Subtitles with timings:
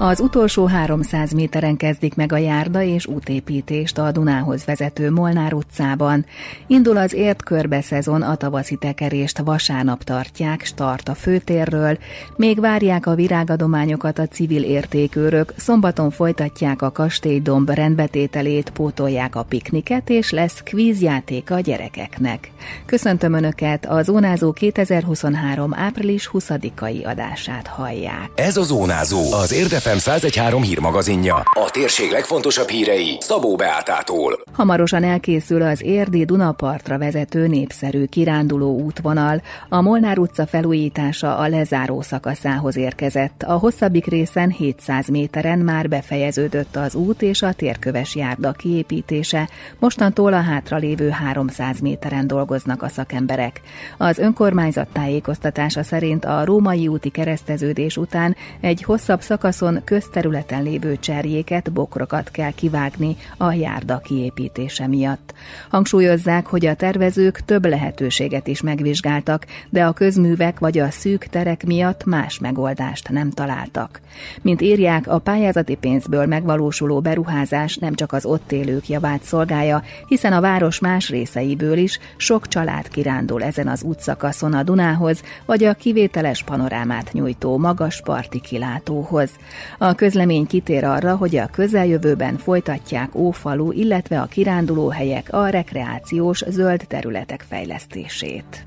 [0.00, 6.26] Az utolsó 300 méteren kezdik meg a járda és útépítést a Dunához vezető Molnár utcában.
[6.66, 11.98] Indul az ért körbe szezon, a tavaszi tekerést vasárnap tartják, start a főtérről,
[12.36, 20.10] még várják a virágadományokat a civil értékőrök, szombaton folytatják a kastélydomb rendbetételét, pótolják a pikniket,
[20.10, 22.50] és lesz kvízjáték a gyerekeknek.
[22.86, 25.74] Köszöntöm Önöket, a Zónázó 2023.
[25.74, 28.30] április 20-ai adását hallják.
[28.34, 29.52] Ez a Zónázó, az
[29.88, 31.34] Érde FM 1013 hírmagazinja.
[31.34, 34.40] A térség legfontosabb hírei Szabó Beátától.
[34.52, 39.42] Hamarosan elkészül az érdi Dunapartra vezető népszerű kiránduló útvonal.
[39.68, 43.42] A Molnár utca felújítása a lezáró szakaszához érkezett.
[43.42, 49.48] A hosszabbik részen 700 méteren már befejeződött az út és a térköves járda kiépítése.
[49.78, 53.60] Mostantól a hátralévő 300 méteren dolgoznak a szakemberek.
[53.98, 61.72] Az önkormányzat tájékoztatása szerint a római úti kereszteződés után egy hosszabb szakaszon közterületen lévő cserjéket,
[61.72, 65.34] bokrokat kell kivágni a járda kiépítése miatt.
[65.70, 71.66] Hangsúlyozzák, hogy a tervezők több lehetőséget is megvizsgáltak, de a közművek vagy a szűk terek
[71.66, 74.00] miatt más megoldást nem találtak.
[74.42, 80.32] Mint írják, a pályázati pénzből megvalósuló beruházás nem csak az ott élők javát szolgálja, hiszen
[80.32, 85.74] a város más részeiből is sok család kirándul ezen az útszakaszon a Dunához, vagy a
[85.74, 89.30] kivételes panorámát nyújtó magas parti kilátóhoz.
[89.78, 96.84] A közlemény kitér arra, hogy a közeljövőben folytatják Ófalu, illetve a kirándulóhelyek a rekreációs zöld
[96.88, 98.66] területek fejlesztését.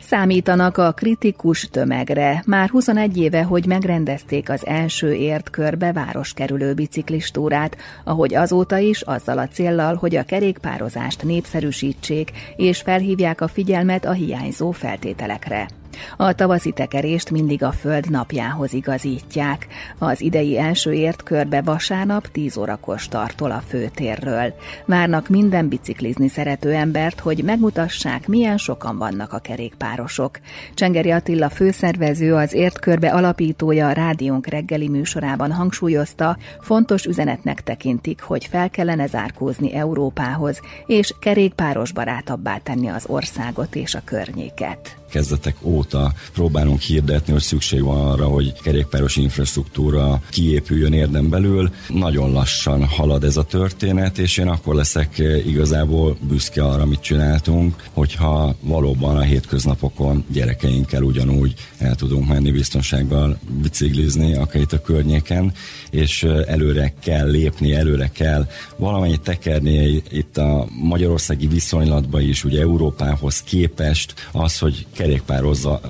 [0.00, 2.42] Számítanak a kritikus tömegre.
[2.46, 9.38] Már 21 éve, hogy megrendezték az első ért körbe városkerülő biciklistúrát, ahogy azóta is azzal
[9.38, 15.68] a céllal, hogy a kerékpározást népszerűsítsék és felhívják a figyelmet a hiányzó feltételekre.
[16.16, 19.66] A tavaszi tekerést mindig a föld napjához igazítják.
[19.98, 24.54] Az idei első ért körbe vasárnap 10 órakor startol a főtérről.
[24.86, 30.38] Várnak minden biciklizni szerető embert, hogy megmutassák, milyen sokan vannak a kerékpárosok.
[30.74, 38.20] Csengeri Attila főszervező, az ért körbe alapítója a rádiónk reggeli műsorában hangsúlyozta, fontos üzenetnek tekintik,
[38.20, 45.56] hogy fel kellene zárkózni Európához, és kerékpáros barátabbá tenni az országot és a környéket kezdetek
[45.62, 51.70] óta próbálunk hirdetni, hogy szükség van arra, hogy kerékpáros infrastruktúra kiépüljön érdem belül.
[51.88, 57.82] Nagyon lassan halad ez a történet, és én akkor leszek igazából büszke arra, amit csináltunk,
[57.92, 65.52] hogyha valóban a hétköznapokon gyerekeinkkel ugyanúgy el tudunk menni biztonsággal biciklizni, akár itt a környéken,
[65.90, 73.42] és előre kell lépni, előre kell valamennyit tekerni itt a magyarországi viszonylatban is, ugye Európához
[73.42, 75.80] képest az, hogy kerékpározva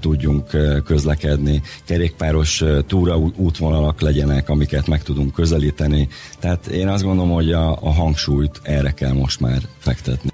[0.00, 6.08] tudjunk közlekedni, kerékpáros túra útvonalak legyenek, amiket meg tudunk közelíteni.
[6.38, 10.30] Tehát én azt gondolom, hogy a, a hangsúlyt erre kell most már fektetni.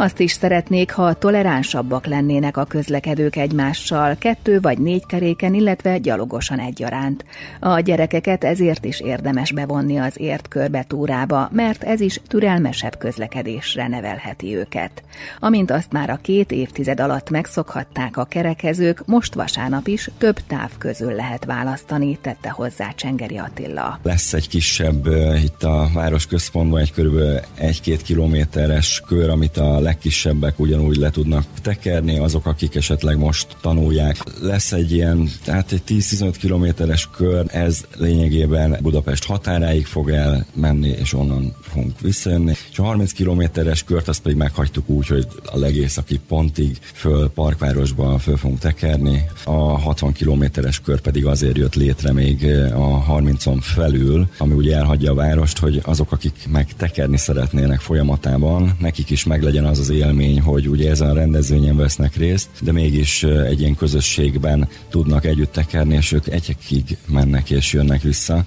[0.00, 6.58] Azt is szeretnék, ha toleránsabbak lennének a közlekedők egymással, kettő vagy négy keréken, illetve gyalogosan
[6.58, 7.24] egyaránt.
[7.60, 13.88] A gyerekeket ezért is érdemes bevonni az ért körbe túrába, mert ez is türelmesebb közlekedésre
[13.88, 15.02] nevelheti őket.
[15.38, 20.70] Amint azt már a két évtized alatt megszokhatták a kerekezők, most vasárnap is több táv
[20.78, 23.98] közül lehet választani, tette hozzá Csengeri Attila.
[24.02, 25.06] Lesz egy kisebb
[25.44, 27.18] itt a város központban egy kb.
[27.60, 34.16] 1-2 kilométeres kör, amit a legkisebbek ugyanúgy le tudnak tekerni, azok, akik esetleg most tanulják.
[34.40, 41.12] Lesz egy ilyen, tehát egy 10-15 kilométeres kör, ez lényegében Budapest határáig fog elmenni, és
[41.12, 42.54] onnan fogunk visszajönni.
[42.70, 48.18] És a 30 kilométeres kört azt pedig meghagytuk úgy, hogy a legészaki pontig föl Parkvárosba
[48.18, 49.24] föl fogunk tekerni.
[49.44, 52.44] A 60 kilométeres kör pedig azért jött létre még
[52.74, 58.76] a 30-on felül, ami ugye elhagyja a várost, hogy azok, akik meg tekerni szeretnének folyamatában,
[58.78, 63.22] nekik is meglegyen az az élmény, hogy ugye ezen a rendezvényen vesznek részt, de mégis
[63.22, 68.44] egy ilyen közösségben tudnak együtt tekerni, és ők egyekig mennek és jönnek vissza.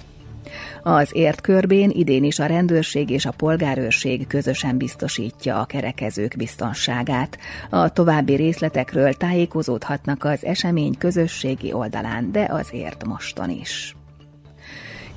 [0.82, 7.38] Az ért körbén idén is a rendőrség és a polgárőrség közösen biztosítja a kerekezők biztonságát.
[7.70, 13.96] A további részletekről tájékozódhatnak az esemény közösségi oldalán, de azért moston is.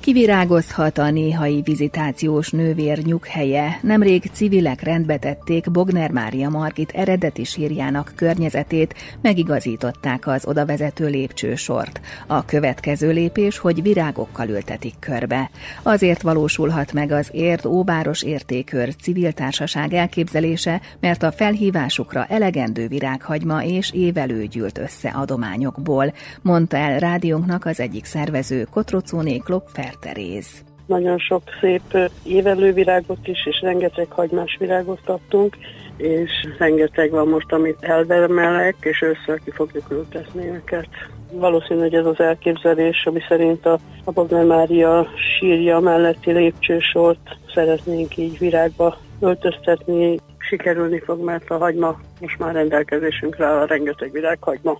[0.06, 3.78] Kivirágozhat a néhai vizitációs nővér nyughelye.
[3.82, 12.00] Nemrég civilek rendbe tették Bogner Mária Margit eredeti sírjának környezetét, megigazították az odavezető lépcsősort.
[12.26, 15.50] A következő lépés, hogy virágokkal ültetik körbe.
[15.82, 23.64] Azért valósulhat meg az Érd Óváros Értékör civil társaság elképzelése, mert a felhívásukra elegendő virághagyma
[23.64, 26.12] és évelő gyűlt össze adományokból,
[26.42, 30.64] mondta el rádiónknak az egyik szervező Kotrocóné Klopfer Teréz.
[30.86, 35.56] Nagyon sok szép évelő virágot is, és rengeteg hagymás virágot kaptunk,
[35.96, 40.88] és rengeteg van most, amit elvermelek, és össze ki fogjuk ültetni őket.
[41.32, 45.06] Valószínű, hogy ez az elképzelés, ami szerint a, a Bogner Mária
[45.38, 53.48] sírja melletti lépcsősort szeretnénk így virágba öltöztetni, sikerülni fog, mert a hagyma most már rendelkezésünkre
[53.48, 54.78] a rengeteg virághagyma.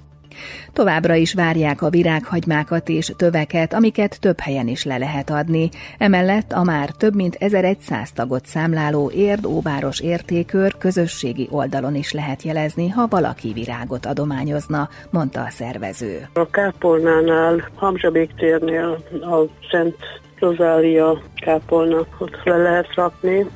[0.76, 5.69] Továbbra is várják a virághagymákat és töveket, amiket több helyen is le lehet adni.
[5.99, 12.43] Emellett a már több mint 1100 tagot számláló Érd Óváros értékör közösségi oldalon is lehet
[12.43, 16.28] jelezni, ha valaki virágot adományozna, mondta a szervező.
[16.32, 19.96] A kápolnánál, Hamzsabék térnél a Szent
[20.38, 23.46] Rozália kápolna ott le lehet rakni,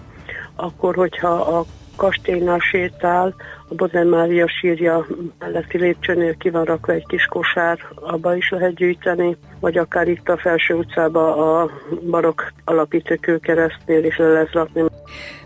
[0.56, 1.64] akkor, hogyha a
[1.96, 3.34] kastélynál sétál,
[3.70, 5.06] a Bodlen Mária sírja
[5.38, 10.28] melletti lépcsőnél ki van rakva egy kis kosár, abba is lehet gyűjteni, vagy akár itt
[10.28, 11.70] a felső utcába a
[12.11, 14.82] barokk alapítőkőkeresztnél is le lehet rakni.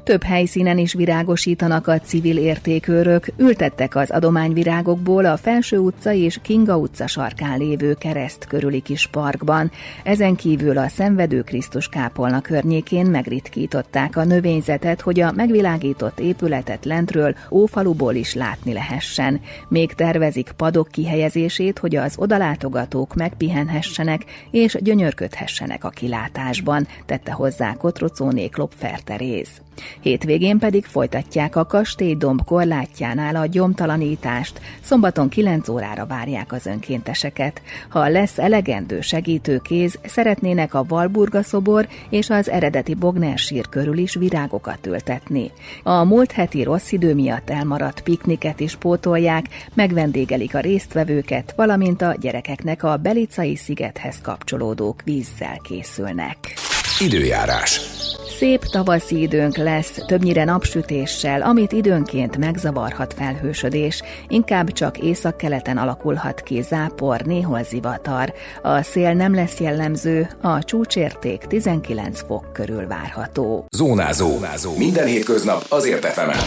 [0.04, 6.76] Több helyszínen is virágosítanak a civil értékőrök, ültettek az adományvirágokból a Felső utca és Kinga
[6.76, 9.70] utca sarkán lévő kereszt körüli kis parkban.
[10.02, 17.34] Ezen kívül a Szenvedő Krisztus kápolna környékén megritkították a növényzetet, hogy a megvilágított épületet lentről
[17.50, 19.40] ófaluból is látni lehessen.
[19.68, 28.48] Még tervezik padok kihelyezését, hogy az odalátogatók megpihenhessenek és gyönyörködhessenek a kilátásban, tette hozzá Kotrocóné
[28.48, 29.48] Klopfer Teréz.
[30.00, 34.60] Hétvégén pedig folytatják a kastélydomb korlátjánál a gyomtalanítást.
[34.80, 37.62] Szombaton 9 órára várják az önkénteseket.
[37.88, 44.14] Ha lesz elegendő segítőkéz, szeretnének a Valburga szobor és az eredeti Bogner sír körül is
[44.14, 45.50] virágokat ültetni.
[45.82, 49.44] A múlt heti rossz idő miatt elmaradt pikniket is pótolják,
[49.74, 56.36] megvendégelik a résztvevőket, valamint a gyerekeknek a Belicai szigethez kapcsolódók vízzel készülnek.
[57.00, 57.80] Időjárás.
[58.36, 66.62] Szép tavaszi időnk lesz, többnyire napsütéssel, amit időnként megzavarhat felhősödés, inkább csak északkeleten alakulhat ki
[66.62, 68.32] zápor, néhol zivatar.
[68.62, 73.66] A szél nem lesz jellemző, a csúcsérték 19 fok körül várható.
[73.76, 74.28] Zónázó.
[74.28, 74.76] Zónázó.
[74.76, 76.38] Minden hétköznap azért efemen.